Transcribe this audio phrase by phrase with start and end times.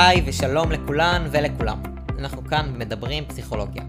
[0.00, 1.82] היי ושלום לכולן ולכולם.
[2.18, 3.82] אנחנו כאן מדברים פסיכולוגיה.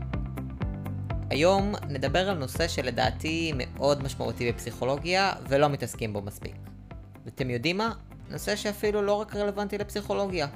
[1.30, 6.56] היום נדבר על נושא שלדעתי מאוד משמעותי בפסיכולוגיה ולא מתעסקים בו מספיק.
[7.26, 7.94] ואתם יודעים מה?
[8.30, 10.48] נושא שאפילו לא רק רלוונטי לפסיכולוגיה,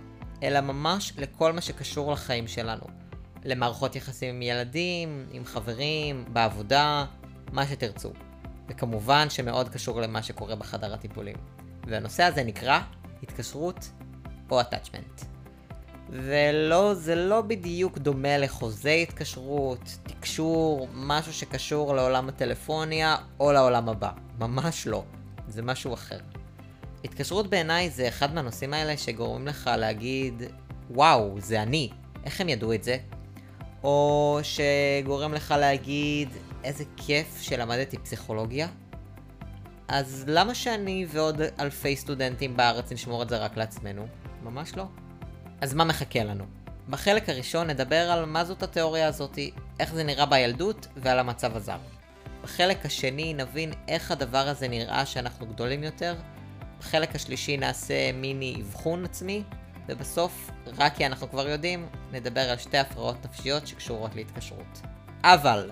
[0.44, 2.85] אלא ממש לכל מה שקשור לחיים שלנו.
[3.45, 7.05] למערכות יחסים עם ילדים, עם חברים, בעבודה,
[7.52, 8.12] מה שתרצו.
[8.70, 11.35] וכמובן שמאוד קשור למה שקורה בחדר הטיפולים.
[11.88, 12.80] והנושא הזה נקרא
[13.23, 13.90] התקשרות
[14.52, 15.34] או attachment.
[16.09, 24.12] ולא, זה לא בדיוק דומה לחוזה התקשרות, תקשור, משהו שקשור לעולם הטלפוניה או לעולם הבא.
[24.40, 25.04] ממש לא.
[25.48, 26.20] זה משהו אחר.
[27.04, 30.44] התקשרות בעיניי זה אחד מהנושאים האלה שגורמים לך להגיד,
[30.90, 31.90] וואו, זה אני,
[32.24, 32.98] איך הם ידעו את זה?
[33.84, 36.30] או שגורם לך להגיד,
[36.63, 38.68] איזה כיף שלמדתי פסיכולוגיה?
[39.88, 44.07] אז למה שאני ועוד אלפי סטודנטים בארץ נשמור את זה רק לעצמנו?
[44.44, 44.85] ממש לא.
[45.66, 46.44] אז מה מחכה לנו?
[46.90, 51.77] בחלק הראשון נדבר על מה זאת התיאוריה הזאתי, איך זה נראה בילדות ועל המצב הזר.
[52.44, 56.16] בחלק השני נבין איך הדבר הזה נראה שאנחנו גדולים יותר.
[56.80, 59.44] בחלק השלישי נעשה מיני אבחון עצמי,
[59.88, 64.81] ובסוף, רק כי אנחנו כבר יודעים, נדבר על שתי הפרעות נפשיות שקשורות להתקשרות.
[65.24, 65.72] אבל,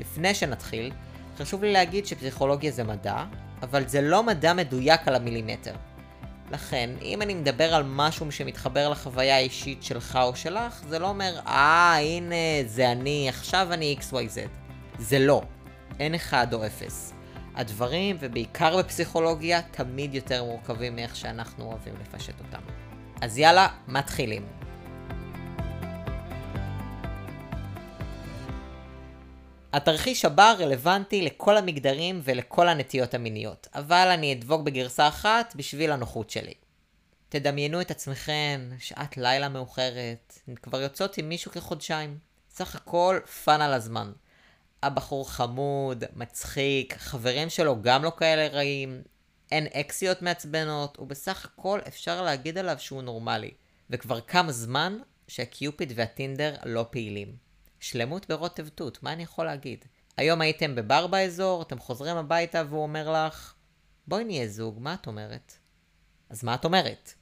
[0.00, 0.92] לפני שנתחיל,
[1.38, 3.24] חשוב לי להגיד שפסיכולוגיה זה מדע,
[3.62, 5.74] אבל זה לא מדע מדויק על המילימטר.
[6.50, 11.40] לכן, אם אני מדבר על משהו שמתחבר לחוויה האישית שלך או שלך, זה לא אומר,
[11.46, 12.34] אה, הנה,
[12.66, 14.48] זה אני, עכשיו אני XYZ.
[14.98, 15.42] זה לא.
[16.00, 17.14] אין אחד או אפס.
[17.54, 22.60] הדברים, ובעיקר בפסיכולוגיה, תמיד יותר מורכבים מאיך שאנחנו אוהבים לפשט אותם.
[23.20, 24.46] אז יאללה, מתחילים.
[29.72, 36.30] התרחיש הבא רלוונטי לכל המגדרים ולכל הנטיות המיניות, אבל אני אדבוק בגרסה אחת בשביל הנוחות
[36.30, 36.54] שלי.
[37.28, 42.18] תדמיינו את עצמכם, שעת לילה מאוחרת, כבר יוצאות עם מישהו כחודשיים.
[42.50, 44.12] סך הכל fun כל הזמן.
[44.82, 49.02] הבחור חמוד, מצחיק, חברים שלו גם לא כאלה רעים,
[49.52, 53.50] אין אקסיות מעצבנות, ובסך הכל אפשר להגיד עליו שהוא נורמלי.
[53.90, 54.98] וכבר כמה זמן
[55.28, 57.49] שהקיופיד והטינדר לא פעילים.
[57.80, 59.84] שלמות ברוטב תות, מה אני יכול להגיד?
[60.16, 63.54] היום הייתם בבר באזור, אתם חוזרים הביתה והוא אומר לך,
[64.06, 65.52] בואי נהיה זוג, מה את אומרת?
[66.30, 67.14] אז מה את אומרת?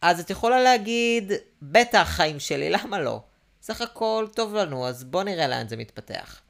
[0.00, 1.32] אז את יכולה להגיד,
[1.62, 3.20] בטח חיים שלי, למה לא?
[3.62, 6.40] סך הכל טוב לנו, אז בוא נראה לאן זה מתפתח.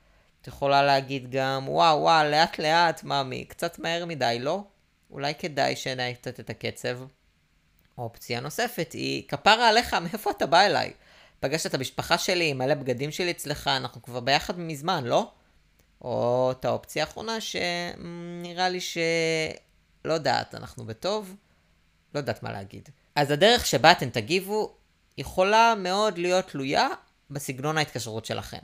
[0.43, 4.63] את יכולה להגיד גם, וואו וואו, לאט לאט, מאמי, קצת מהר מדי, לא?
[5.11, 6.99] אולי כדאי שנהיה קצת את הקצב.
[7.99, 10.93] אופציה נוספת היא, כפרה עליך, מאיפה אתה בא אליי?
[11.41, 15.31] פגשת את המשפחה שלי, מלא בגדים שלי אצלך, אנחנו כבר ביחד מזמן, לא?
[16.01, 18.99] או את האופציה האחרונה שנראה לי ש...
[20.05, 21.35] לא יודעת, אנחנו בטוב?
[22.15, 22.89] לא יודעת מה להגיד.
[23.15, 24.75] אז הדרך שבה אתם תגיבו
[25.19, 26.89] יכולה מאוד להיות תלויה
[27.31, 28.59] בסגנון ההתקשרות שלכם.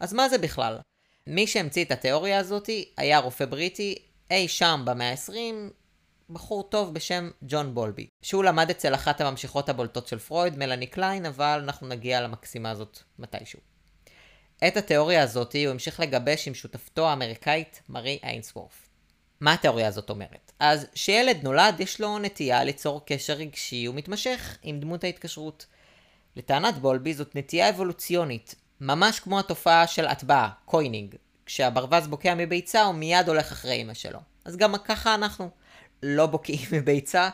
[0.00, 0.78] אז מה זה בכלל?
[1.26, 3.94] מי שהמציא את התיאוריה הזאת היה רופא בריטי
[4.30, 5.32] אי שם במאה ה-20
[6.32, 11.26] בחור טוב בשם ג'ון בולבי, שהוא למד אצל אחת הממשיכות הבולטות של פרויד, מלאני קליין,
[11.26, 13.60] אבל אנחנו נגיע למקסימה הזאת מתישהו.
[14.68, 18.88] את התיאוריה הזאת הוא המשיך לגבש עם שותפתו האמריקאית מרי איינסוורת'.
[19.40, 20.52] מה התיאוריה הזאת אומרת?
[20.58, 25.66] אז שילד נולד יש לו נטייה ליצור קשר רגשי ומתמשך עם דמות ההתקשרות.
[26.36, 31.14] לטענת בולבי זאת נטייה אבולוציונית, ממש כמו התופעה של הטבעה, coining.
[31.46, 34.18] כשהברווז בוקע מביצה הוא מיד הולך אחרי אמא שלו.
[34.44, 35.50] אז גם ככה אנחנו.
[36.02, 37.30] לא בוקעים מביצה,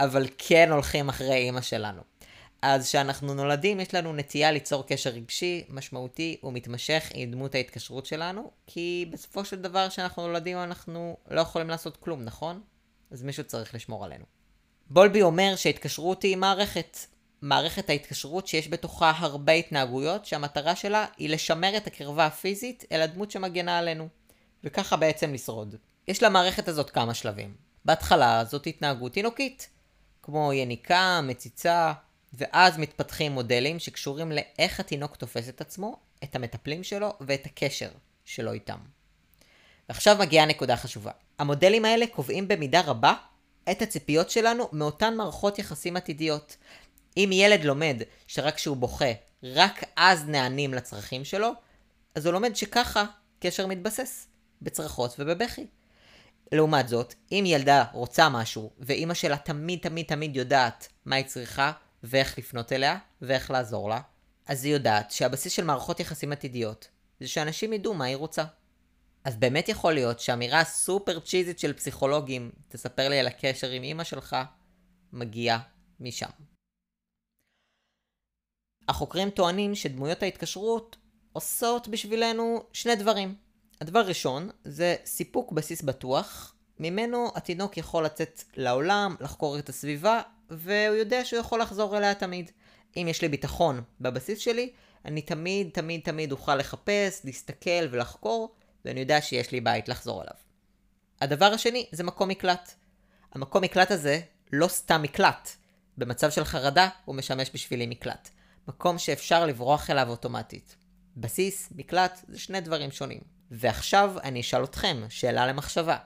[0.00, 2.02] אבל כן הולכים אחרי אימא שלנו.
[2.62, 8.50] אז כשאנחנו נולדים יש לנו נטייה ליצור קשר רגשי, משמעותי ומתמשך עם דמות ההתקשרות שלנו,
[8.66, 12.60] כי בסופו של דבר כשאנחנו נולדים אנחנו לא יכולים לעשות כלום, נכון?
[13.10, 14.24] אז מישהו צריך לשמור עלינו.
[14.90, 16.98] בולבי אומר שהתקשרות היא מערכת.
[17.42, 23.30] מערכת ההתקשרות שיש בתוכה הרבה התנהגויות שהמטרה שלה היא לשמר את הקרבה הפיזית אל הדמות
[23.30, 24.08] שמגנה עלינו.
[24.64, 25.74] וככה בעצם לשרוד.
[26.08, 27.54] יש למערכת הזאת כמה שלבים.
[27.84, 29.68] בהתחלה זאת התנהגות תינוקית,
[30.22, 31.92] כמו יניקה, מציצה,
[32.32, 37.90] ואז מתפתחים מודלים שקשורים לאיך התינוק תופס את עצמו, את המטפלים שלו ואת הקשר
[38.24, 38.78] שלו איתם.
[39.88, 41.10] ועכשיו מגיעה נקודה חשובה.
[41.38, 43.14] המודלים האלה קובעים במידה רבה
[43.70, 46.56] את הציפיות שלנו מאותן מערכות יחסים עתידיות.
[47.16, 49.12] אם ילד לומד שרק כשהוא בוכה,
[49.42, 51.50] רק אז נענים לצרכים שלו,
[52.14, 53.04] אז הוא לומד שככה
[53.40, 54.26] קשר מתבסס,
[54.62, 55.66] בצרחות ובבכי.
[56.52, 61.72] לעומת זאת, אם ילדה רוצה משהו, ואימא שלה תמיד תמיד תמיד יודעת מה היא צריכה,
[62.02, 64.00] ואיך לפנות אליה, ואיך לעזור לה,
[64.46, 66.88] אז היא יודעת שהבסיס של מערכות יחסים עתידיות,
[67.20, 68.44] זה שאנשים ידעו מה היא רוצה.
[69.24, 74.04] אז באמת יכול להיות שאמירה סופר צ'יזית של פסיכולוגים, תספר לי על הקשר עם אימא
[74.04, 74.36] שלך,
[75.12, 75.58] מגיעה
[76.00, 76.30] משם.
[78.88, 80.96] החוקרים טוענים שדמויות ההתקשרות
[81.32, 83.34] עושות בשבילנו שני דברים.
[83.82, 90.20] הדבר הראשון זה סיפוק בסיס בטוח, ממנו התינוק יכול לצאת לעולם, לחקור את הסביבה,
[90.50, 92.50] והוא יודע שהוא יכול לחזור אליה תמיד.
[92.96, 94.72] אם יש לי ביטחון בבסיס שלי,
[95.04, 100.34] אני תמיד תמיד תמיד אוכל לחפש, להסתכל ולחקור, ואני יודע שיש לי בית לחזור אליו.
[101.20, 102.74] הדבר השני זה מקום מקלט.
[103.32, 104.20] המקום מקלט הזה
[104.52, 105.50] לא סתם מקלט.
[105.98, 108.30] במצב של חרדה הוא משמש בשבילי מקלט.
[108.68, 110.76] מקום שאפשר לברוח אליו אוטומטית.
[111.16, 113.31] בסיס, מקלט, זה שני דברים שונים.
[113.54, 115.96] ועכשיו אני אשאל אתכם, שאלה למחשבה.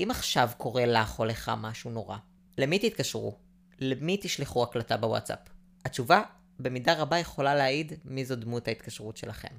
[0.00, 2.16] אם עכשיו קורה לך או לך משהו נורא,
[2.58, 3.38] למי תתקשרו?
[3.78, 5.38] למי תשלחו הקלטה בוואטסאפ?
[5.84, 6.22] התשובה
[6.58, 9.54] במידה רבה יכולה להעיד מי זו דמות ההתקשרות שלכם.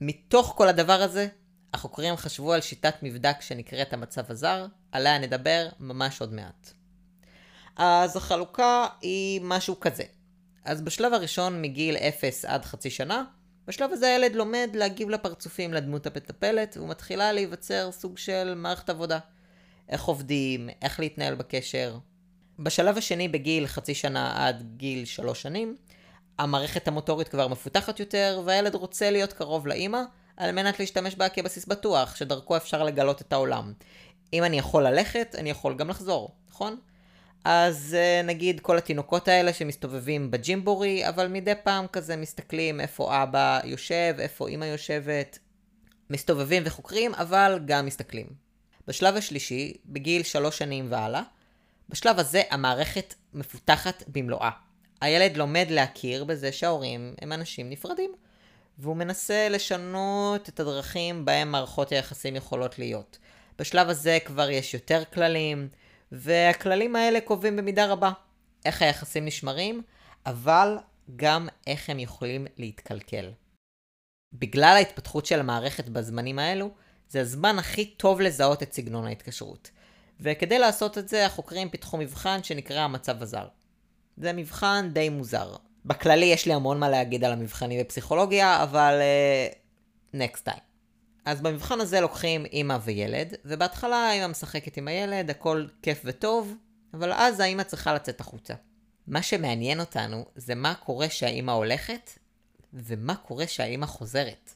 [0.00, 1.28] מתוך כל הדבר הזה,
[1.74, 6.72] החוקרים חשבו על שיטת מבדק שנקראת המצב הזר, עליה נדבר ממש עוד מעט.
[7.76, 10.04] אז החלוקה היא משהו כזה.
[10.64, 13.24] אז בשלב הראשון מגיל 0 עד חצי שנה,
[13.68, 19.18] בשלב הזה הילד לומד להגיב לפרצופים לדמות המטפלת, ומתחילה להיווצר סוג של מערכת עבודה.
[19.88, 21.98] איך עובדים, איך להתנהל בקשר.
[22.58, 25.76] בשלב השני בגיל חצי שנה עד גיל שלוש שנים,
[26.38, 30.00] המערכת המוטורית כבר מפותחת יותר, והילד רוצה להיות קרוב לאימא,
[30.36, 33.72] על מנת להשתמש בה כבסיס בטוח, שדרכו אפשר לגלות את העולם.
[34.32, 36.76] אם אני יכול ללכת, אני יכול גם לחזור, נכון?
[37.48, 43.60] אז אה, נגיד כל התינוקות האלה שמסתובבים בג'ימבורי, אבל מדי פעם כזה מסתכלים איפה אבא
[43.64, 45.38] יושב, איפה אמא יושבת,
[46.10, 48.26] מסתובבים וחוקרים, אבל גם מסתכלים.
[48.86, 51.22] בשלב השלישי, בגיל שלוש שנים והלאה,
[51.88, 54.50] בשלב הזה המערכת מפותחת במלואה.
[55.00, 58.12] הילד לומד להכיר בזה שההורים הם אנשים נפרדים,
[58.78, 63.18] והוא מנסה לשנות את הדרכים בהם מערכות היחסים יכולות להיות.
[63.58, 65.68] בשלב הזה כבר יש יותר כללים,
[66.12, 68.10] והכללים האלה קובעים במידה רבה
[68.64, 69.82] איך היחסים נשמרים,
[70.26, 70.76] אבל
[71.16, 73.30] גם איך הם יכולים להתקלקל.
[74.32, 76.70] בגלל ההתפתחות של המערכת בזמנים האלו,
[77.08, 79.70] זה הזמן הכי טוב לזהות את סגנון ההתקשרות.
[80.20, 83.48] וכדי לעשות את זה, החוקרים פיתחו מבחן שנקרא המצב הזר.
[84.16, 85.56] זה מבחן די מוזר.
[85.84, 89.00] בכללי יש לי המון מה להגיד על המבחנים בפסיכולוגיה, אבל...
[89.00, 89.66] Uh,
[90.14, 90.65] next time.
[91.26, 96.54] אז במבחן הזה לוקחים אימא וילד, ובהתחלה האימא משחקת עם הילד, הכל כיף וטוב,
[96.94, 98.54] אבל אז האימא צריכה לצאת החוצה.
[99.06, 102.10] מה שמעניין אותנו זה מה קורה שהאימא הולכת,
[102.72, 104.54] ומה קורה שהאימא חוזרת.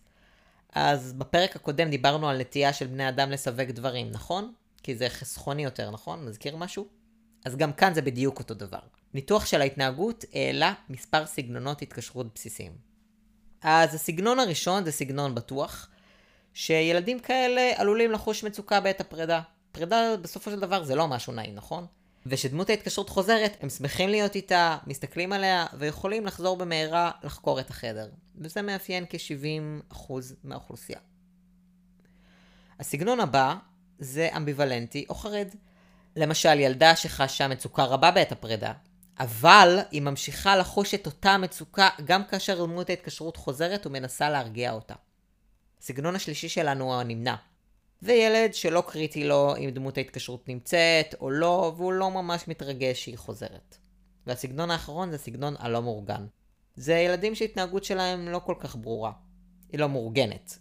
[0.72, 4.52] אז בפרק הקודם דיברנו על נטייה של בני אדם לסווג דברים, נכון?
[4.82, 6.24] כי זה חסכוני יותר, נכון?
[6.24, 6.86] מזכיר משהו?
[7.44, 8.80] אז גם כאן זה בדיוק אותו דבר.
[9.14, 12.72] ניתוח של ההתנהגות העלה מספר סגנונות התקשרות בסיסיים.
[13.62, 15.88] אז הסגנון הראשון זה סגנון בטוח,
[16.54, 19.40] שילדים כאלה עלולים לחוש מצוקה בעת הפרידה.
[19.72, 21.86] פרידה בסופו של דבר זה לא משהו נעים, נכון?
[22.26, 28.08] ושדמות ההתקשרות חוזרת, הם שמחים להיות איתה, מסתכלים עליה, ויכולים לחזור במהרה לחקור את החדר.
[28.36, 30.12] וזה מאפיין כ-70%
[30.44, 30.98] מהאוכלוסייה.
[32.80, 33.54] הסגנון הבא
[33.98, 35.48] זה אמביוולנטי או חרד.
[36.16, 38.72] למשל, ילדה שחשה מצוקה רבה בעת הפרידה,
[39.18, 44.94] אבל היא ממשיכה לחוש את אותה מצוקה גם כאשר דמות ההתקשרות חוזרת ומנסה להרגיע אותה.
[45.80, 47.34] הסגנון השלישי שלנו הוא הנמנע.
[48.00, 53.04] זה ילד שלא קריטי לו אם דמות ההתקשרות נמצאת או לא, והוא לא ממש מתרגש
[53.04, 53.76] שהיא חוזרת.
[54.26, 56.26] והסגנון האחרון זה סגנון הלא מאורגן.
[56.76, 59.12] זה ילדים שההתנהגות שלהם לא כל כך ברורה.
[59.72, 60.58] היא לא מאורגנת.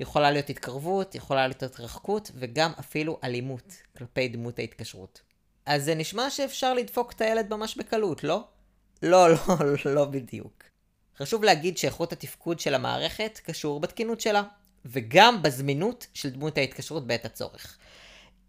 [0.00, 5.22] יכולה להיות התקרבות, יכולה להיות התרחקות, וגם אפילו אלימות כלפי דמות ההתקשרות.
[5.66, 8.44] אז זה נשמע שאפשר לדפוק את הילד ממש בקלות, לא?
[9.02, 9.36] לא, לא,
[9.84, 10.73] לא בדיוק.
[11.18, 14.42] חשוב להגיד שאיכות התפקוד של המערכת קשור בתקינות שלה,
[14.84, 17.78] וגם בזמינות של דמות ההתקשרות בעת הצורך.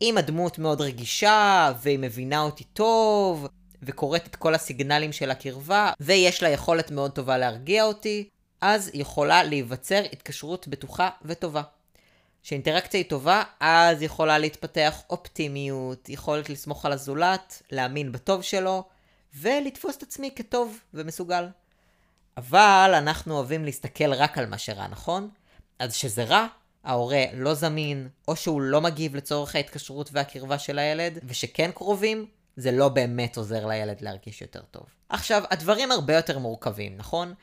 [0.01, 3.47] אם הדמות מאוד רגישה, והיא מבינה אותי טוב,
[3.83, 8.29] וקוראת את כל הסיגנלים של הקרבה, ויש לה יכולת מאוד טובה להרגיע אותי,
[8.61, 11.61] אז יכולה להיווצר התקשרות בטוחה וטובה.
[12.43, 18.83] כשאינטראקציה היא טובה, אז יכולה להתפתח אופטימיות, יכולת לסמוך על הזולת, להאמין בטוב שלו,
[19.33, 21.45] ולתפוס את עצמי כטוב ומסוגל.
[22.37, 25.29] אבל אנחנו אוהבים להסתכל רק על מה שרע, נכון?
[25.79, 26.47] אז כשזה רע,
[26.83, 32.25] ההורה לא זמין, או שהוא לא מגיב לצורך ההתקשרות והקרבה של הילד, ושכן קרובים,
[32.57, 34.83] זה לא באמת עוזר לילד להרגיש יותר טוב.
[35.09, 37.33] עכשיו, הדברים הרבה יותר מורכבים, נכון?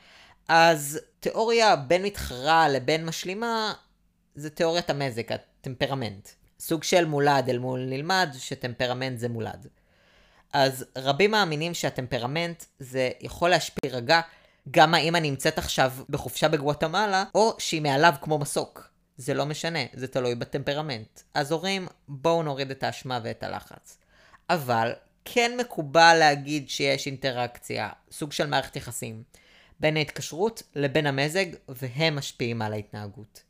[0.47, 3.73] אז תיאוריה בין מתחרה לבין משלימה
[4.35, 6.29] זה תיאוריית המזג, הטמפרמנט.
[6.59, 9.67] סוג של מולד אל מול נלמד, שטמפרמנט זה מולד.
[10.53, 14.21] אז רבים מאמינים שהטמפרמנט זה יכול להשפיע רגע
[14.71, 18.89] גם האמא נמצאת עכשיו בחופשה בגואטמלה, או שהיא מעליו כמו מסוק.
[19.17, 21.19] זה לא משנה, זה תלוי בטמפרמנט.
[21.33, 23.97] אז הורים, בואו נוריד את האשמה ואת הלחץ.
[24.49, 24.93] אבל
[25.25, 29.23] כן מקובל להגיד שיש אינטראקציה, סוג של מערכת יחסים.
[29.79, 33.43] בין ההתקשרות לבין המזג, והם משפיעים על ההתנהגות.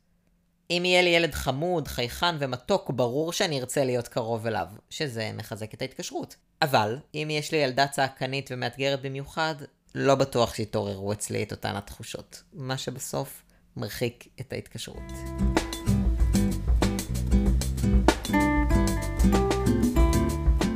[0.70, 5.74] אם יהיה לי ילד חמוד, חייכן ומתוק, ברור שאני ארצה להיות קרוב אליו, שזה מחזק
[5.74, 6.36] את ההתקשרות.
[6.62, 9.54] אבל, אם יש לי ילדה צעקנית ומאתגרת במיוחד,
[9.96, 12.42] לא בטוח שיתעוררו אצלי את אותן התחושות.
[12.52, 13.42] מה שבסוף
[13.76, 15.12] מרחיק את ההתקשרות.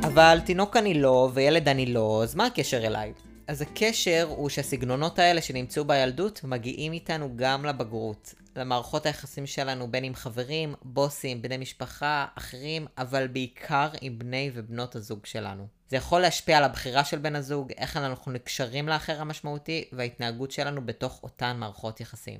[0.01, 3.13] אבל תינוק אני לא, וילד אני לא, אז מה הקשר אליי?
[3.47, 8.33] אז הקשר הוא שהסגנונות האלה שנמצאו בילדות מגיעים איתנו גם לבגרות.
[8.55, 14.95] למערכות היחסים שלנו בין עם חברים, בוסים, בני משפחה, אחרים, אבל בעיקר עם בני ובנות
[14.95, 15.78] הזוג שלנו.
[15.89, 20.85] זה יכול להשפיע על הבחירה של בן הזוג, איך אנחנו נקשרים לאחר המשמעותי, וההתנהגות שלנו
[20.85, 22.39] בתוך אותן מערכות יחסים.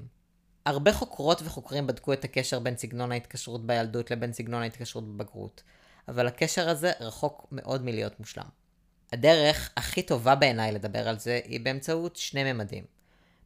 [0.65, 5.63] הרבה חוקרות וחוקרים בדקו את הקשר בין סגנון ההתקשרות בילדות לבין סגנון ההתקשרות בבגרות,
[6.08, 8.50] אבל הקשר הזה רחוק מאוד מלהיות מושלם.
[9.13, 12.84] הדרך הכי טובה בעיניי לדבר על זה היא באמצעות שני ממדים.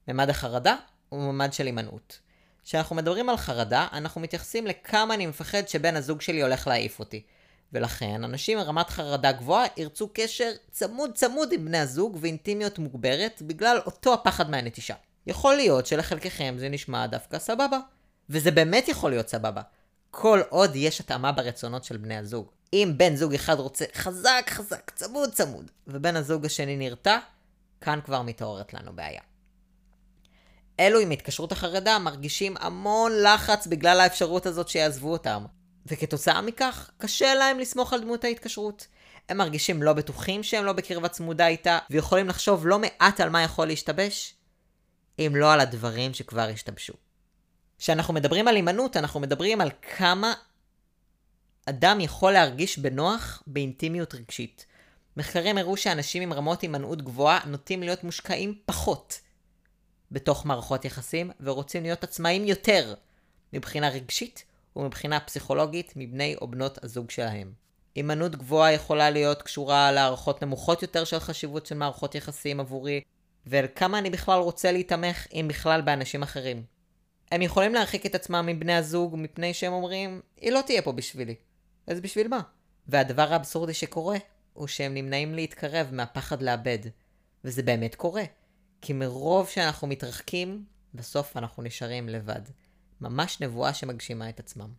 [0.08, 0.76] ממד החרדה
[1.12, 2.20] וממד של הימנעות.
[2.64, 7.24] כשאנחנו מדברים על חרדה, אנחנו מתייחסים לכמה אני מפחד שבן הזוג שלי הולך להעיף אותי.
[7.74, 13.42] ולכן, אנשים עם רמת חרדה גבוהה ירצו קשר צמוד צמוד עם בני הזוג ואינטימיות מוגברת
[13.42, 14.96] בגלל אותו הפחד מהנטישה.
[15.28, 17.80] יכול להיות שלחלקכם זה נשמע דווקא סבבה.
[18.30, 19.62] וזה באמת יכול להיות סבבה.
[20.12, 22.52] כל עוד יש התאמה ברצונות של בני הזוג.
[22.74, 27.18] אם בן זוג אחד רוצה חזק חזק, צמוד צמוד, ובן הזוג השני נרתע,
[27.82, 29.22] כאן כבר מתעוררת לנו בעיה.
[30.80, 35.46] אלו עם התקשרות החרדה מרגישים המון לחץ בגלל האפשרות הזאת שיעזבו אותם.
[35.86, 38.88] וכתוצאה מכך, קשה להם לסמוך על דמות ההתקשרות.
[39.30, 43.44] הם מרגישים לא בטוחים שהם לא בקרבה צמודה איתה, ויכולים לחשוב לא מעט על מה
[43.44, 44.36] יכול להשתבש,
[45.20, 46.94] אם לא על הדברים שכבר השתבשו.
[47.78, 50.34] כשאנחנו מדברים על הימנעות, אנחנו מדברים על כמה
[51.66, 54.66] אדם יכול להרגיש בנוח באינטימיות רגשית.
[55.18, 59.20] מחקרים הראו שאנשים עם רמות הימנעות גבוהה נוטים להיות מושקעים פחות
[60.12, 62.94] בתוך מערכות יחסים, ורוצים להיות עצמאים יותר
[63.54, 67.54] מבחינה רגשית ומבחינה פסיכולוגית מבני או בנות הזוג שלהם.
[67.96, 73.02] הימנעות גבוהה יכולה להיות קשורה להערכות נמוכות יותר של חשיבות של מערכות יחסים עבורי,
[73.46, 76.64] ואל כמה אני בכלל רוצה להתמך, אם בכלל, באנשים אחרים.
[77.32, 81.36] הם יכולים להרחיק את עצמם מבני הזוג מפני שהם אומרים, היא לא תהיה פה בשבילי.
[81.88, 82.42] אז בשביל מה?
[82.88, 84.18] והדבר האבסורדי שקורה,
[84.54, 86.80] הוא שהם נמנעים להתקרב מהפחד לאבד.
[87.44, 88.24] וזה באמת קורה.
[88.82, 92.42] כי מרוב שאנחנו מתרחקים, בסוף אנחנו נשארים לבד.
[93.04, 94.70] ממש נבואה שמגשימה את עצמם.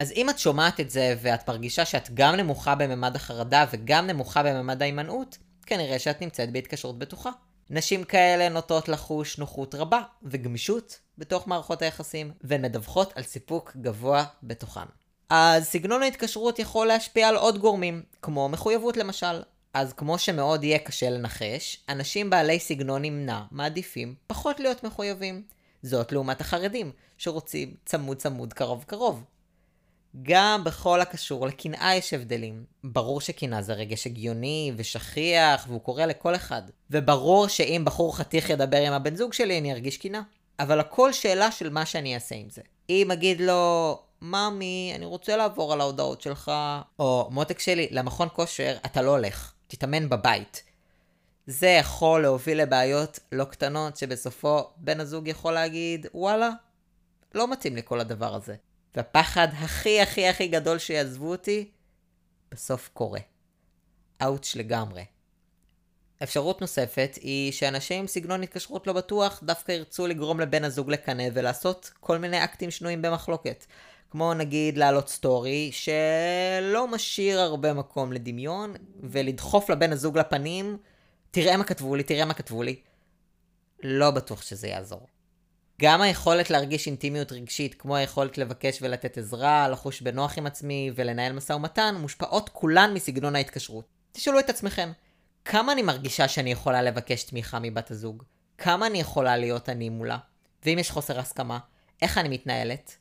[0.00, 4.42] אז אם את שומעת את זה ואת מרגישה שאת גם נמוכה בממד החרדה וגם נמוכה
[4.42, 7.30] בממד ההימנעות, כנראה שאת נמצאת בהתקשרות בטוחה.
[7.70, 14.24] נשים כאלה נוטות לחוש נוחות רבה וגמישות בתוך מערכות היחסים, והן מדווחות על סיפוק גבוה
[14.42, 14.86] בתוכן.
[15.30, 19.42] אז סגנון ההתקשרות יכול להשפיע על עוד גורמים, כמו מחויבות למשל.
[19.74, 25.42] אז כמו שמאוד יהיה קשה לנחש, אנשים בעלי סגנון נמנע מעדיפים פחות להיות מחויבים.
[25.82, 29.24] זאת לעומת החרדים, שרוצים צמוד צמוד קרוב קרוב.
[30.22, 32.64] גם בכל הקשור לקנאה יש הבדלים.
[32.84, 36.62] ברור שקנאה זה רגש הגיוני ושכיח, והוא קורה לכל אחד.
[36.90, 40.20] וברור שאם בחור חתיך ידבר עם הבן זוג שלי, אני ארגיש קנאה.
[40.58, 42.62] אבל הכל שאלה של מה שאני אעשה עם זה.
[42.90, 46.52] אם אגיד לו, ממי, אני רוצה לעבור על ההודעות שלך,
[46.98, 50.69] או מותק שלי, למכון כושר אתה לא הולך, תתאמן בבית.
[51.50, 56.50] זה יכול להוביל לבעיות לא קטנות שבסופו בן הזוג יכול להגיד, וואלה,
[57.34, 58.54] לא מתאים לי כל הדבר הזה.
[58.94, 61.70] והפחד הכי הכי הכי גדול שיעזבו אותי,
[62.52, 63.20] בסוף קורה.
[64.22, 65.04] אאוץ' לגמרי.
[66.22, 71.24] אפשרות נוספת היא שאנשים עם סגנון התקשרות לא בטוח דווקא ירצו לגרום לבן הזוג לקנא
[71.34, 73.64] ולעשות כל מיני אקטים שנויים במחלוקת.
[74.10, 80.78] כמו נגיד להעלות סטורי שלא משאיר הרבה מקום לדמיון ולדחוף לבן הזוג לפנים,
[81.30, 82.80] תראה מה כתבו לי, תראה מה כתבו לי.
[83.82, 85.06] לא בטוח שזה יעזור.
[85.82, 91.32] גם היכולת להרגיש אינטימיות רגשית, כמו היכולת לבקש ולתת עזרה, לחוש בנוח עם עצמי ולנהל
[91.32, 93.84] משא ומתן, מושפעות כולן מסגנון ההתקשרות.
[94.12, 94.92] תשאלו את עצמכם,
[95.44, 98.22] כמה אני מרגישה שאני יכולה לבקש תמיכה מבת הזוג?
[98.58, 100.18] כמה אני יכולה להיות אני מולה?
[100.64, 101.58] ואם יש חוסר הסכמה,
[102.02, 102.96] איך אני מתנהלת?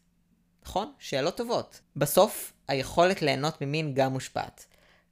[0.65, 0.93] נכון?
[1.00, 1.81] שאלות טובות.
[1.95, 4.65] בסוף, היכולת ליהנות ממין גם מושפעת.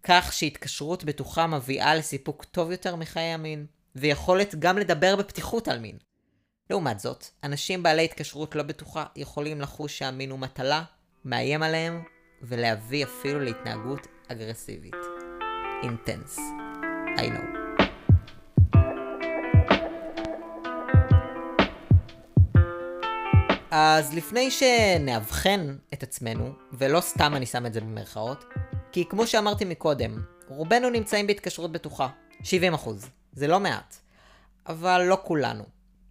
[0.10, 5.98] כך שהתקשרות בטוחה מביאה לסיפוק טוב יותר מחיי המין, ויכולת גם לדבר בפתיחות על מין.
[6.70, 10.84] לעומת זאת, אנשים בעלי התקשרות לא בטוחה יכולים לחוש שהמין הוא מטלה,
[11.26, 12.04] מאיים עליהם,
[12.42, 14.96] ולהביא אפילו להתנהגות אגרסיבית.
[15.84, 16.40] אינטנס.
[17.18, 17.58] I know.
[23.72, 28.46] אז לפני שנאבחן את עצמנו, ולא סתם אני שם את זה במרכאות,
[28.98, 32.08] כי כמו שאמרתי מקודם, רובנו נמצאים בהתקשרות בטוחה,
[32.42, 32.46] 70%,
[33.32, 33.96] זה לא מעט.
[34.68, 35.64] אבל לא כולנו.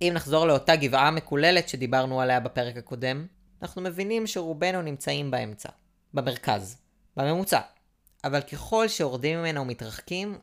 [0.03, 3.27] אם נחזור לאותה גבעה מקוללת שדיברנו עליה בפרק הקודם,
[3.63, 5.69] אנחנו מבינים שרובנו נמצאים באמצע,
[6.15, 6.77] במרכז,
[7.17, 7.61] בממוצע.
[8.25, 10.39] אבל ככל שיורדים ממנה ומתרחקים,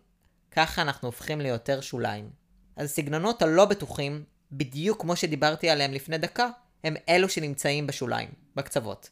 [0.52, 2.30] ככה אנחנו הופכים ליותר שוליים.
[2.76, 6.50] אז סגנונות הלא בטוחים, בדיוק כמו שדיברתי עליהם לפני דקה,
[6.84, 9.10] הם אלו שנמצאים בשוליים, בקצוות.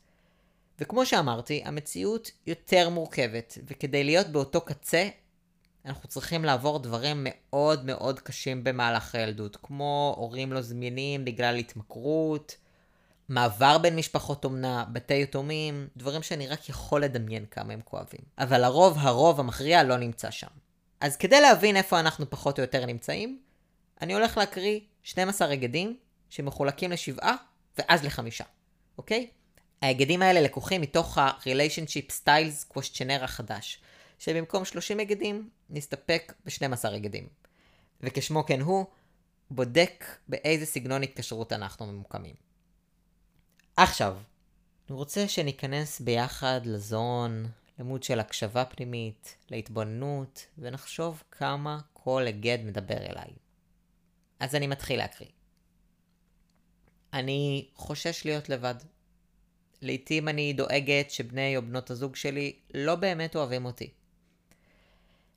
[0.82, 5.10] וכמו שאמרתי, המציאות יותר מורכבת, וכדי להיות באותו קצה,
[5.86, 12.56] אנחנו צריכים לעבור דברים מאוד מאוד קשים במהלך הילדות, כמו הורים לא זמינים בגלל התמכרות,
[13.30, 18.22] מעבר בין משפחות אומנה, בתי יתומים, דברים שאני רק יכול לדמיין כמה הם כואבים.
[18.38, 20.48] אבל הרוב, הרוב המכריע לא נמצא שם.
[21.00, 23.42] אז כדי להבין איפה אנחנו פחות או יותר נמצאים,
[24.02, 25.98] אני הולך להקריא 12 היגדים
[26.30, 27.36] שמחולקים לשבעה
[27.78, 28.44] ואז לחמישה,
[28.98, 29.30] אוקיי?
[29.82, 33.82] ההיגדים האלה לקוחים מתוך ה-Relationship Styles Questionnaire החדש,
[34.20, 37.28] שבמקום 30 היגדים נסתפק ב-12 היגדים.
[38.02, 38.86] וכשמו כן הוא,
[39.52, 42.36] בודק באיזה סגנון התקשרות אנחנו ממוקמים.
[43.78, 44.18] עכשיו,
[44.90, 47.46] אני רוצה שניכנס ביחד לזון,
[47.80, 53.32] למוד של הקשבה פנימית, להתבוננות, ונחשוב כמה כל היגד מדבר אליי.
[54.40, 55.30] אז אני מתחיל להקריא.
[57.14, 58.76] אני חושש להיות לבד.
[59.82, 63.90] לעתים אני דואגת שבני או בנות הזוג שלי לא באמת אוהבים אותי.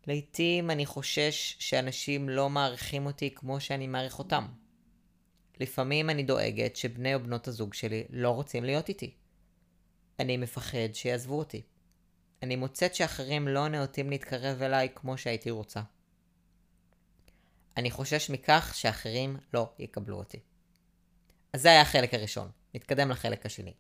[0.07, 4.47] לעתים אני חושש שאנשים לא מעריכים אותי כמו שאני מעריך אותם.
[5.61, 9.15] לפעמים אני דואגת שבני או בנות הזוג שלי לא רוצים להיות איתי.
[10.21, 11.63] אני מפחד שיעזבו אותי.
[12.43, 15.81] אני מוצאת שאחרים לא נאותים להתקרב אליי כמו שהייתי רוצה.
[17.77, 20.39] אני חושש מכך שאחרים לא יקבלו אותי.
[21.53, 22.51] אז זה היה החלק הראשון.
[22.75, 23.75] נתקדם לחלק השני.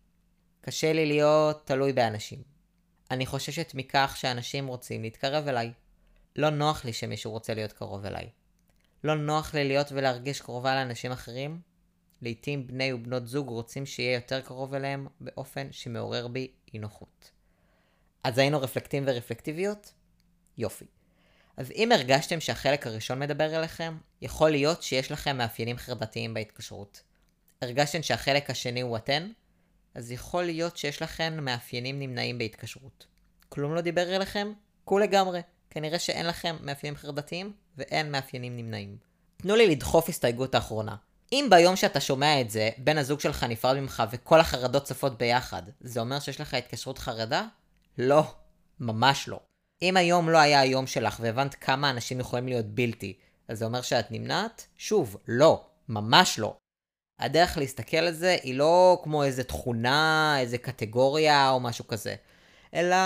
[0.64, 2.42] קשה לי להיות תלוי באנשים.
[3.10, 5.72] אני חוששת מכך שאנשים רוצים להתקרב אליי.
[6.36, 8.28] לא נוח לי שמישהו רוצה להיות קרוב אליי.
[9.04, 11.60] לא נוח לי להיות ולהרגיש קרובה לאנשים אחרים.
[12.22, 17.30] לעתים בני ובנות זוג רוצים שיהיה יותר קרוב אליהם באופן שמעורר בי אי נוחות.
[18.22, 19.92] אז היינו רפלקטים ורפלקטיביות?
[20.58, 20.86] יופי.
[21.56, 27.02] אז אם הרגשתם שהחלק הראשון מדבר אליכם, יכול להיות שיש לכם מאפיינים חרדתיים בהתקשרות.
[27.62, 29.30] הרגשתם שהחלק השני הוא אתן?
[29.94, 33.06] אז יכול להיות שיש לכם מאפיינים נמנעים בהתקשרות.
[33.48, 34.52] כלום לא דיבר אליכם?
[34.84, 35.40] קחו לגמרי.
[35.70, 38.96] כנראה שאין לכם מאפיינים חרדתיים ואין מאפיינים נמנעים.
[39.36, 40.96] תנו לי לדחוף הסתייגות האחרונה.
[41.32, 45.62] אם ביום שאתה שומע את זה, בן הזוג שלך נפרד ממך וכל החרדות צפות ביחד,
[45.80, 47.46] זה אומר שיש לך התקשרות חרדה?
[47.98, 48.22] לא,
[48.80, 49.40] ממש לא.
[49.82, 53.16] אם היום לא היה היום שלך והבנת כמה אנשים יכולים להיות בלתי,
[53.48, 54.66] אז זה אומר שאת נמנעת?
[54.78, 56.56] שוב, לא, ממש לא.
[57.18, 62.14] הדרך להסתכל על זה היא לא כמו איזה תכונה, איזה קטגוריה או משהו כזה,
[62.74, 62.96] אלא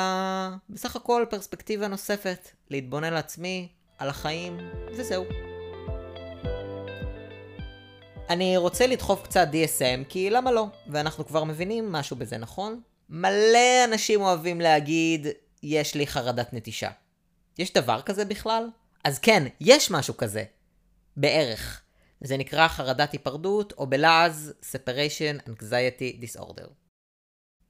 [0.70, 3.68] בסך הכל פרספקטיבה נוספת, להתבונן על עצמי,
[3.98, 4.58] על החיים,
[4.96, 5.24] וזהו.
[8.30, 10.66] אני רוצה לדחוף קצת DSM, כי למה לא?
[10.86, 12.80] ואנחנו כבר מבינים משהו בזה, נכון?
[13.08, 15.26] מלא אנשים אוהבים להגיד,
[15.62, 16.90] יש לי חרדת נטישה.
[17.58, 18.68] יש דבר כזה בכלל?
[19.04, 20.44] אז כן, יש משהו כזה.
[21.16, 21.82] בערך.
[22.20, 26.68] זה נקרא חרדת היפרדות, או בלעז Separation Anxiety Disorder.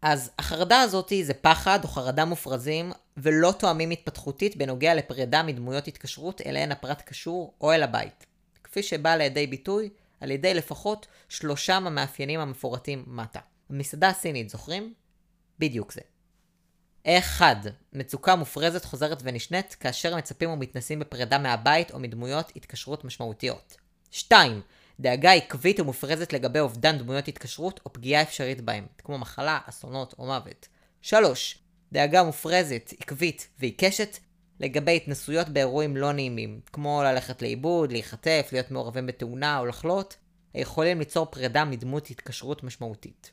[0.02, 6.40] אז החרדה הזאתי זה פחד או חרדה מופרזים ולא תואמים התפתחותית בנוגע לפרידה מדמויות התקשרות
[6.40, 8.26] אליהן הפרט קשור או אל הבית.
[8.64, 13.40] כפי שבא לידי ביטוי על ידי לפחות שלושם המאפיינים המפורטים מטה.
[13.70, 14.94] המסעדה הסינית, זוכרים?
[15.58, 16.00] בדיוק זה.
[17.18, 17.56] 1.
[17.92, 23.76] מצוקה מופרזת חוזרת ונשנית כאשר מצפים ומתנסים בפרידה מהבית או מדמויות התקשרות משמעותיות.
[24.10, 24.60] 2.
[25.00, 30.26] דאגה עקבית ומופרזת לגבי אובדן דמויות התקשרות או פגיעה אפשרית בהם, כמו מחלה, אסונות או
[30.26, 30.68] מוות.
[31.02, 31.58] 3.
[31.92, 34.18] דאגה מופרזת, עקבית ועיקשת
[34.60, 40.16] לגבי התנסויות באירועים לא נעימים, כמו ללכת לאיבוד, להיחטף, להיות מעורבים בתאונה או לחלות,
[40.54, 43.30] היכולים ליצור פרידה מדמות התקשרות משמעותית.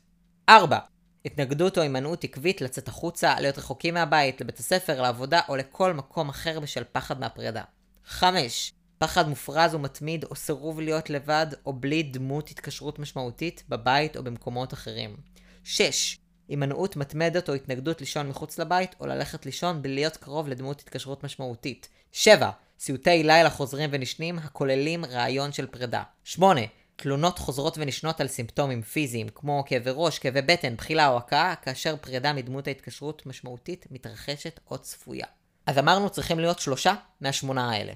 [0.48, 0.78] 4.
[1.24, 6.28] התנגדות או הימנעות עקבית לצאת החוצה, להיות רחוקים מהבית, לבית הספר, לעבודה או לכל מקום
[6.28, 7.62] אחר בשל פחד מהפרידה.
[8.04, 8.72] 5.
[8.98, 14.72] פחד מופרז ומתמיד או סירוב להיות לבד או בלי דמות התקשרות משמעותית בבית או במקומות
[14.72, 15.16] אחרים.
[15.64, 16.18] 6.
[16.48, 21.24] הימנעות מתמדת או התנגדות לישון מחוץ לבית או ללכת לישון בלי להיות קרוב לדמות התקשרות
[21.24, 21.88] משמעותית.
[22.12, 22.50] 7.
[22.78, 26.02] סיוטי לילה חוזרים ונשנים הכוללים רעיון של פרידה.
[26.24, 26.60] 8.
[26.96, 31.96] תלונות חוזרות ונשנות על סימפטומים פיזיים כמו כאבי ראש, כאבי בטן, בחילה או הקאה, כאשר
[31.96, 35.26] פרידה מדמות ההתקשרות משמעותית מתרחשת או צפויה.
[35.66, 37.92] אז אמרנו צריכים להיות שלושה מהשמונה האלה.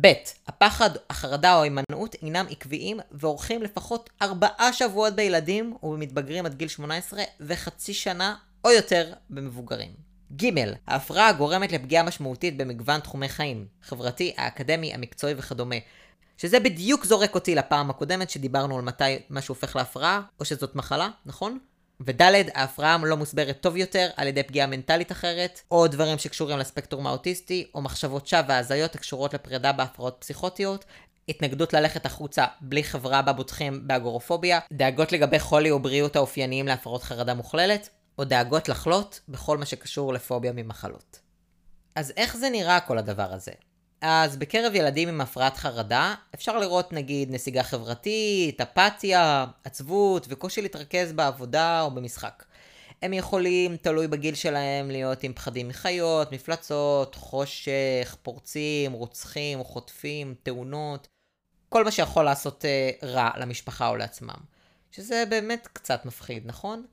[0.00, 0.12] ב.
[0.46, 7.22] הפחד, החרדה או ההימנעות אינם עקביים ואורכים לפחות ארבעה שבועות בילדים ובמתבגרים עד גיל 18
[7.40, 9.90] וחצי שנה או יותר במבוגרים.
[10.36, 10.50] ג.
[10.86, 15.76] ההפרעה גורמת לפגיעה משמעותית במגוון תחומי חיים, חברתי, האקדמי, המקצועי וכדומה.
[16.38, 21.08] שזה בדיוק זורק אותי לפעם הקודמת שדיברנו על מתי משהו הופך להפרעה, או שזאת מחלה,
[21.26, 21.58] נכון?
[22.00, 22.22] וד',
[22.54, 27.66] ההפרעה לא מוסברת טוב יותר על ידי פגיעה מנטלית אחרת, או דברים שקשורים לספקטרום האוטיסטי,
[27.74, 30.84] או מחשבות שווא והזיות הקשורות לפרידה בהפרעות פסיכוטיות,
[31.28, 37.02] התנגדות ללכת החוצה בלי חברה בה בוטחים באגורופוביה, דאגות לגבי חולי או בריאות האופייניים להפרעות
[37.02, 41.18] חרדה מוכללת, או דאגות לחלות בכל מה שקשור לפוביה ממחלות.
[41.94, 43.52] אז איך זה נראה כל הדבר הזה?
[44.06, 51.12] אז בקרב ילדים עם הפרעת חרדה, אפשר לראות נגיד נסיגה חברתית, אפתיה, עצבות וקושי להתרכז
[51.12, 52.44] בעבודה או במשחק.
[53.02, 61.08] הם יכולים, תלוי בגיל שלהם, להיות עם פחדים מחיות, מפלצות, חושך, פורצים, רוצחים, חוטפים, תאונות,
[61.68, 64.38] כל מה שיכול לעשות אה, רע למשפחה או לעצמם.
[64.90, 66.86] שזה באמת קצת מפחיד, נכון?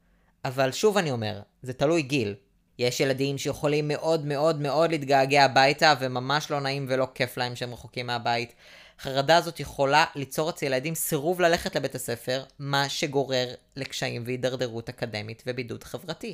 [0.46, 2.36] אבל שוב אני אומר, זה תלוי גיל.
[2.80, 7.74] יש ילדים שיכולים מאוד מאוד מאוד להתגעגע הביתה וממש לא נעים ולא כיף להם שהם
[7.74, 8.54] רחוקים מהבית.
[9.00, 15.44] החרדה הזאת יכולה ליצור אצל ילדים סירוב ללכת לבית הספר, מה שגורר לקשיים והידרדרות אקדמית
[15.48, 16.34] ובידוד חברתי.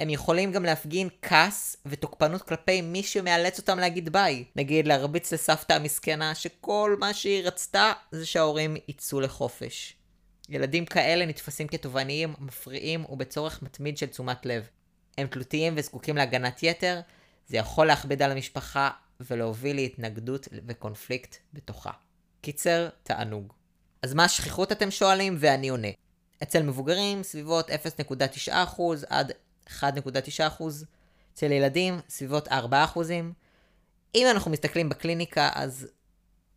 [0.00, 4.44] הם יכולים גם להפגין כעס ותוקפנות כלפי מי שמאלץ אותם להגיד ביי.
[4.56, 9.94] נגיד להרביץ לסבתא המסכנה שכל מה שהיא רצתה זה שההורים יצאו לחופש.
[10.48, 14.68] ילדים כאלה נתפסים כתובעניים, מפריעים ובצורך מתמיד של תשומת לב.
[15.18, 17.00] הם תלותיים וזקוקים להגנת יתר,
[17.48, 21.90] זה יכול להכביד על המשפחה ולהוביל להתנגדות וקונפליקט בתוכה.
[22.40, 23.52] קיצר, תענוג.
[24.02, 25.36] אז מה השכיחות אתם שואלים?
[25.38, 25.88] ואני עונה.
[26.42, 28.52] אצל מבוגרים סביבות 0.9%
[29.08, 29.32] עד
[29.68, 29.82] 1.9%,
[31.34, 32.52] אצל ילדים סביבות 4%.
[34.14, 35.88] אם אנחנו מסתכלים בקליניקה אז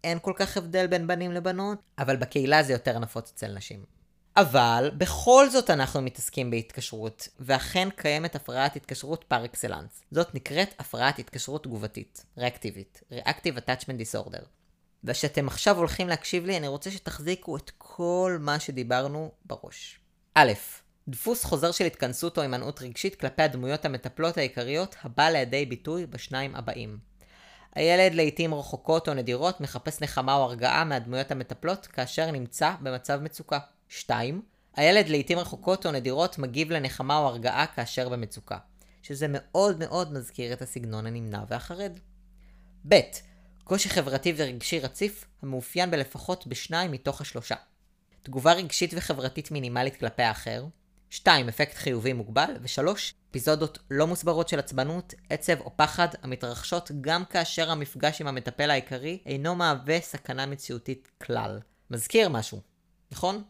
[0.04, 3.99] אין כל כך הבדל בין בנים לבנות, אבל בקהילה זה יותר נפוץ אצל נשים.
[4.42, 10.04] אבל בכל זאת אנחנו מתעסקים בהתקשרות, ואכן קיימת הפרעת התקשרות פר אקסלנס.
[10.12, 14.46] זאת נקראת הפרעת התקשרות תגובתית, ריאקטיבית, Reactive Attachment Disorder.
[15.04, 20.00] וכשאתם עכשיו הולכים להקשיב לי, אני רוצה שתחזיקו את כל מה שדיברנו בראש.
[20.36, 20.52] א',
[21.08, 26.56] דפוס חוזר של התכנסות או הימנעות רגשית כלפי הדמויות המטפלות העיקריות הבא לידי ביטוי בשניים
[26.56, 26.98] הבאים.
[27.76, 33.60] הילד לעיתים רחוקות או נדירות מחפש נחמה או הרגעה מהדמויות המטפלות כאשר נמצא במצב מצוקה.
[33.90, 34.42] 2.
[34.76, 38.58] הילד לעיתים רחוקות או נדירות מגיב לנחמה או הרגעה כאשר במצוקה,
[39.04, 42.00] שזה מאוד מאוד מזכיר את הסגנון הנמנע והחרד.
[42.88, 42.96] ב.
[43.64, 47.56] קושי חברתי ורגשי רציף המאופיין בלפחות בשניים מתוך השלושה.
[48.24, 50.66] תגובה רגשית וחברתית מינימלית כלפי האחר.
[51.10, 51.50] 2.
[51.50, 52.54] אפקט חיובי מוגבל.
[52.62, 52.82] ו-3.
[53.30, 59.20] אפיזודות לא מוסברות של עצבנות, עצב או פחד המתרחשות גם כאשר המפגש עם המטפל העיקרי
[59.26, 61.60] אינו מהווה סכנה מציאותית כלל.
[61.92, 62.62] מזכיר משהו,
[63.12, 63.44] נכון?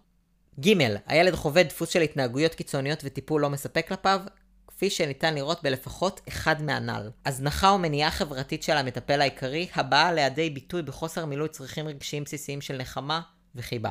[0.60, 0.74] ג.
[1.06, 4.22] הילד חווה דפוס של התנהגויות קיצוניות וטיפול לא מספק כלפיו,
[4.67, 7.10] כפי שניתן לראות בלפחות אחד מהנ"ל.
[7.26, 12.62] הזנחה או מניעה חברתית של המטפל העיקרי, הבאה לידי ביטוי בחוסר מילוי צרכים רגשיים בסיסיים
[12.62, 13.22] של נחמה
[13.56, 13.89] וחיבה.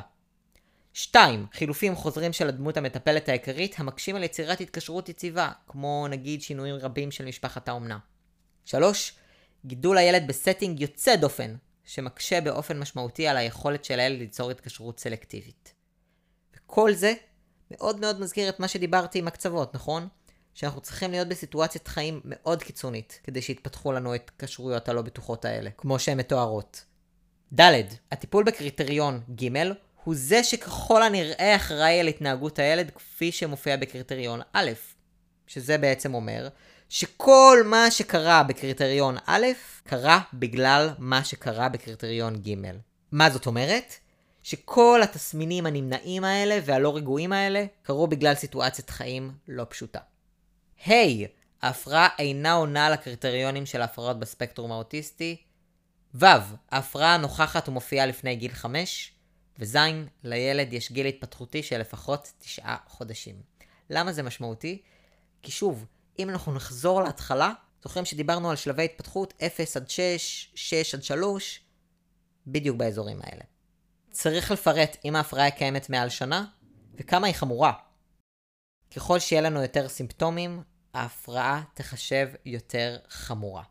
[0.92, 1.46] 2.
[1.52, 7.10] חילופים חוזרים של הדמות המטפלת העיקרית המקשים על יצירת התקשרות יציבה, כמו נגיד שינויים רבים
[7.10, 7.98] של משפחת האומנה.
[8.64, 9.12] 3.
[9.66, 11.54] גידול הילד ב setting יוצא דופן,
[11.84, 15.77] שמקשה באופן משמעותי על היכולת של הילד ליצור התקשרות סלקטיבית.
[16.70, 17.12] כל זה
[17.70, 20.08] מאוד מאוד מזכיר את מה שדיברתי על הקצוות, נכון?
[20.54, 25.98] שאנחנו צריכים להיות בסיטואציית חיים מאוד קיצונית, כדי שיתפתחו לנו ההתקשרויות הלא בטוחות האלה, כמו
[25.98, 26.84] שהן מתוארות.
[27.60, 27.82] ד.
[28.12, 29.48] הטיפול בקריטריון ג'
[30.04, 34.70] הוא זה שככל הנראה אחראי על התנהגות הילד כפי שמופיע בקריטריון א',
[35.46, 36.48] שזה בעצם אומר
[36.88, 39.46] שכל מה שקרה בקריטריון א',
[39.84, 42.54] קרה בגלל מה שקרה בקריטריון ג'.
[43.12, 43.94] מה זאת אומרת?
[44.48, 49.98] שכל התסמינים הנמנעים האלה והלא רגועים האלה קרו בגלל סיטואציית חיים לא פשוטה.
[50.86, 51.28] היי, hey,
[51.62, 55.36] ההפרעה אינה עונה לקריטריונים של ההפרעות בספקטרום האוטיסטי.
[56.14, 56.26] ו.
[56.70, 59.12] ההפרעה נוכחת ומופיעה לפני גיל 5.
[59.58, 59.76] וז.
[60.24, 63.34] לילד יש גיל התפתחותי של לפחות 9 חודשים.
[63.90, 64.82] למה זה משמעותי?
[65.42, 65.86] כי שוב,
[66.18, 71.60] אם אנחנו נחזור להתחלה, זוכרים שדיברנו על שלבי התפתחות 0 עד 6, 6 עד 3,
[72.46, 73.44] בדיוק באזורים האלה.
[74.20, 76.44] צריך לפרט אם ההפרעה קיימת מעל שנה,
[76.94, 77.72] וכמה היא חמורה.
[78.96, 80.62] ככל שיהיה לנו יותר סימפטומים,
[80.94, 83.62] ההפרעה תחשב יותר חמורה.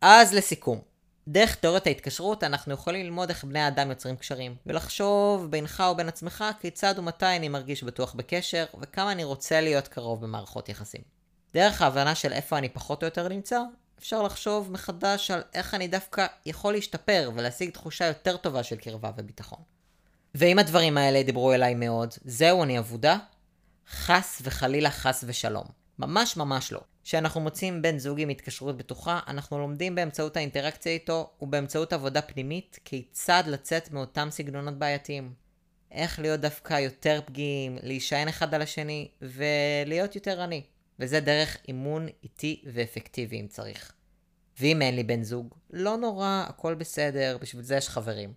[0.00, 0.80] אז לסיכום,
[1.28, 6.44] דרך תיאוריית ההתקשרות אנחנו יכולים ללמוד איך בני האדם יוצרים קשרים, ולחשוב בינך ובין עצמך
[6.60, 11.02] כיצד ומתי אני מרגיש בטוח בקשר, וכמה אני רוצה להיות קרוב במערכות יחסים.
[11.54, 13.60] דרך ההבנה של איפה אני פחות או יותר נמצא,
[13.98, 19.10] אפשר לחשוב מחדש על איך אני דווקא יכול להשתפר ולהשיג תחושה יותר טובה של קרבה
[19.16, 19.58] וביטחון.
[20.34, 23.18] ואם הדברים האלה דיברו אליי מאוד, זהו אני אבודה?
[23.90, 25.64] חס וחלילה חס ושלום.
[25.98, 26.80] ממש ממש לא.
[27.04, 32.78] כשאנחנו מוצאים בן זוג עם התקשרות בטוחה, אנחנו לומדים באמצעות האינטראקציה איתו ובאמצעות עבודה פנימית
[32.84, 35.32] כיצד לצאת מאותם סגנונות בעייתיים.
[35.92, 40.62] איך להיות דווקא יותר פגיעים, להישען אחד על השני ולהיות יותר עני.
[40.98, 43.92] וזה דרך אימון איטי ואפקטיבי אם צריך.
[44.60, 48.32] ואם אין לי בן זוג, לא נורא, הכל בסדר, בשביל זה יש חברים.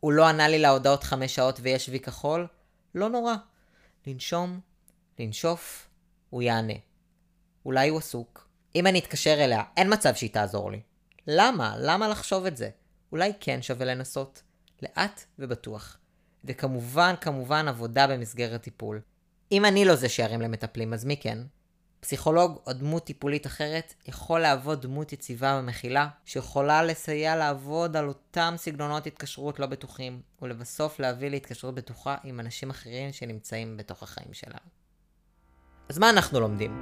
[0.00, 2.46] הוא לא ענה לי להודעות חמש שעות ויש וי כחול?
[2.94, 3.34] לא נורא.
[4.06, 4.60] לנשום,
[5.18, 5.88] לנשוף,
[6.30, 6.74] הוא יענה.
[7.64, 8.48] אולי הוא עסוק.
[8.74, 10.80] אם אני אתקשר אליה, אין מצב שהיא תעזור לי.
[11.26, 11.74] למה?
[11.78, 12.70] למה לחשוב את זה?
[13.12, 14.42] אולי כן שווה לנסות.
[14.82, 15.98] לאט ובטוח.
[16.44, 19.00] וכמובן, כמובן, עבודה במסגרת טיפול.
[19.52, 21.38] אם אני לא זה שירים למטפלים, אז מי כן?
[22.00, 28.54] פסיכולוג או דמות טיפולית אחרת יכול להוות דמות יציבה ומכילה, שיכולה לסייע לעבוד על אותם
[28.56, 34.68] סגנונות התקשרות לא בטוחים, ולבסוף להביא להתקשרות בטוחה עם אנשים אחרים שנמצאים בתוך החיים שלנו.
[35.88, 36.80] אז מה אנחנו לומדים?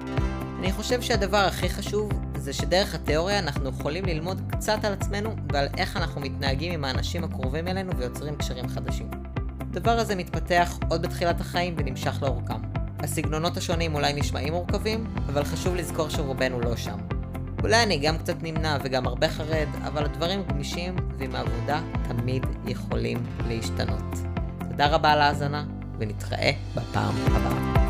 [0.59, 5.69] אני חושב שהדבר הכי חשוב זה שדרך התיאוריה אנחנו יכולים ללמוד קצת על עצמנו ועל
[5.79, 9.11] איך אנחנו מתנהגים עם האנשים הקרובים אלינו ויוצרים קשרים חדשים.
[9.61, 12.76] הדבר הזה מתפתח עוד בתחילת החיים ונמשך לאורכם.
[12.99, 16.99] הסגנונות השונים אולי נשמעים מורכבים, אבל חשוב לזכור שרובנו לא שם.
[17.63, 23.19] אולי אני גם קצת נמנע וגם הרבה חרד, אבל הדברים גמישים ועם העבודה תמיד יכולים
[23.49, 24.15] להשתנות.
[24.71, 25.65] תודה רבה על ההאזנה,
[25.99, 27.86] ונתראה בפעם הבאה.